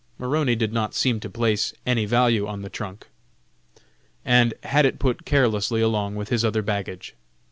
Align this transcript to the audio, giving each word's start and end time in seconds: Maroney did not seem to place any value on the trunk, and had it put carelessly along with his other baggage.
Maroney 0.17 0.55
did 0.55 0.73
not 0.73 0.95
seem 0.95 1.19
to 1.19 1.29
place 1.29 1.75
any 1.85 2.05
value 2.05 2.47
on 2.47 2.63
the 2.63 2.71
trunk, 2.71 3.05
and 4.25 4.55
had 4.63 4.83
it 4.83 4.97
put 4.97 5.25
carelessly 5.25 5.79
along 5.79 6.15
with 6.15 6.29
his 6.29 6.43
other 6.43 6.63
baggage. 6.63 7.13